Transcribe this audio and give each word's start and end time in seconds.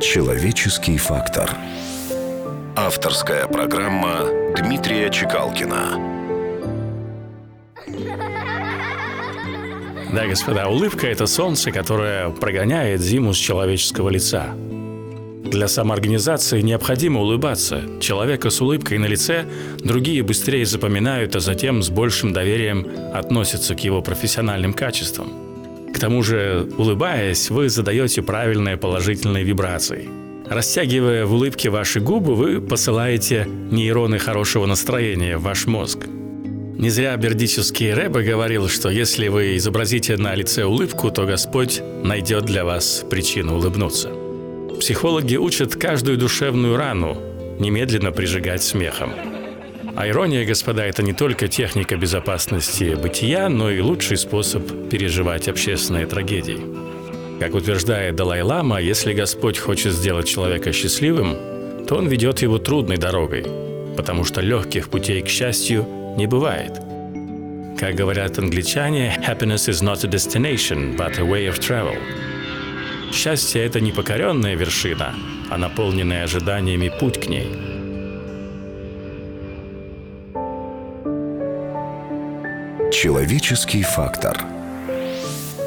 Человеческий 0.00 0.96
фактор. 0.96 1.50
Авторская 2.76 3.48
программа 3.48 4.26
Дмитрия 4.56 5.10
Чекалкина. 5.10 5.98
Да, 10.12 10.26
господа, 10.28 10.68
улыбка– 10.68 11.06
это 11.08 11.26
солнце, 11.26 11.72
которое 11.72 12.30
прогоняет 12.30 13.00
зиму 13.00 13.34
с 13.34 13.38
человеческого 13.38 14.08
лица. 14.08 14.54
Для 15.44 15.66
самоорганизации 15.66 16.60
необходимо 16.60 17.20
улыбаться. 17.20 17.82
Человека 18.00 18.50
с 18.50 18.60
улыбкой 18.60 18.98
на 18.98 19.06
лице 19.06 19.46
другие 19.80 20.22
быстрее 20.22 20.64
запоминают, 20.64 21.34
а 21.34 21.40
затем 21.40 21.82
с 21.82 21.90
большим 21.90 22.32
доверием 22.32 22.86
относятся 23.12 23.74
к 23.74 23.80
его 23.80 24.00
профессиональным 24.00 24.74
качествам. 24.74 25.47
К 25.94 25.98
тому 25.98 26.22
же, 26.22 26.68
улыбаясь, 26.78 27.50
вы 27.50 27.68
задаете 27.68 28.22
правильные 28.22 28.76
положительные 28.76 29.44
вибрации. 29.44 30.08
Растягивая 30.48 31.26
в 31.26 31.34
улыбке 31.34 31.68
ваши 31.68 32.00
губы, 32.00 32.34
вы 32.34 32.60
посылаете 32.60 33.46
нейроны 33.70 34.18
хорошего 34.18 34.66
настроения 34.66 35.36
в 35.36 35.42
ваш 35.42 35.66
мозг. 35.66 36.06
Не 36.78 36.90
зря 36.90 37.16
бердический 37.16 37.92
Рэбе 37.92 38.22
говорил, 38.22 38.68
что 38.68 38.88
если 38.88 39.28
вы 39.28 39.56
изобразите 39.56 40.16
на 40.16 40.34
лице 40.34 40.64
улыбку, 40.64 41.10
то 41.10 41.26
Господь 41.26 41.82
найдет 42.04 42.44
для 42.44 42.64
вас 42.64 43.04
причину 43.10 43.56
улыбнуться. 43.56 44.10
Психологи 44.78 45.36
учат 45.36 45.74
каждую 45.74 46.16
душевную 46.18 46.76
рану 46.76 47.18
немедленно 47.58 48.12
прижигать 48.12 48.62
смехом. 48.62 49.10
А 49.98 50.06
ирония, 50.06 50.44
господа, 50.44 50.86
это 50.86 51.02
не 51.02 51.12
только 51.12 51.48
техника 51.48 51.96
безопасности 51.96 52.94
бытия, 52.94 53.48
но 53.48 53.68
и 53.68 53.80
лучший 53.80 54.16
способ 54.16 54.62
переживать 54.88 55.48
общественные 55.48 56.06
трагедии. 56.06 56.60
Как 57.40 57.56
утверждает 57.56 58.14
Далай-Лама, 58.14 58.80
если 58.80 59.12
Господь 59.12 59.58
хочет 59.58 59.92
сделать 59.92 60.28
человека 60.28 60.72
счастливым, 60.72 61.84
то 61.88 61.96
он 61.96 62.06
ведет 62.06 62.42
его 62.42 62.58
трудной 62.58 62.96
дорогой, 62.96 63.44
потому 63.96 64.22
что 64.22 64.40
легких 64.40 64.88
путей 64.88 65.20
к 65.20 65.28
счастью 65.28 65.84
не 66.16 66.28
бывает. 66.28 66.80
Как 67.76 67.96
говорят 67.96 68.38
англичане, 68.38 69.20
happiness 69.26 69.68
is 69.68 69.82
not 69.82 70.04
a 70.04 70.08
destination, 70.08 70.96
but 70.96 71.18
a 71.18 71.24
way 71.24 71.48
of 71.48 71.58
travel. 71.58 71.96
Счастье– 73.12 73.64
это 73.64 73.80
не 73.80 73.90
покоренная 73.90 74.54
вершина, 74.54 75.12
а 75.50 75.58
наполненный 75.58 76.22
ожиданиями 76.22 76.88
путь 77.00 77.18
к 77.18 77.26
ней. 77.28 77.77
Человеческий 82.90 83.82
фактор. 83.82 84.44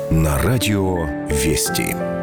На 0.10 0.40
радио 0.40 1.06
«Вести». 1.30 2.21